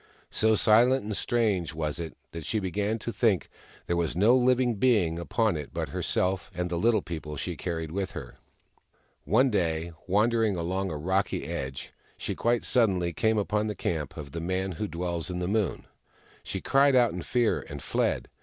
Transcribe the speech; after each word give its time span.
So 0.31 0.55
silent 0.55 1.03
and 1.03 1.15
strange 1.15 1.75
was 1.75 1.99
it 1.99 2.17
that 2.31 2.43
she 2.43 2.57
began 2.57 2.97
to 2.97 3.13
think 3.13 3.49
there 3.85 3.95
was 3.95 4.15
no 4.15 4.35
living 4.35 4.77
being 4.77 5.19
upon 5.19 5.55
it 5.55 5.75
but 5.75 5.89
herself 5.89 6.49
and 6.55 6.71
the 6.71 6.75
Little 6.79 7.03
People 7.03 7.37
she 7.37 7.55
carried 7.55 7.91
with 7.91 8.13
her. 8.13 8.39
One 9.25 9.51
day, 9.51 9.91
wandering 10.07 10.55
along 10.55 10.89
a 10.89 10.97
rocky 10.97 11.45
edge, 11.45 11.93
she 12.17 12.33
quite 12.33 12.63
suddenly 12.63 13.13
came 13.13 13.37
upon 13.37 13.67
the 13.67 13.75
camp 13.75 14.17
of 14.17 14.31
the 14.31 14.41
Man 14.41 14.71
Who 14.71 14.87
Dwells 14.87 15.29
In 15.29 15.37
The 15.37 15.47
Moon. 15.47 15.85
She 16.41 16.61
cried 16.61 16.95
out 16.95 17.13
in 17.13 17.21
fear, 17.21 17.63
and 17.69 17.79
fled. 17.79 18.27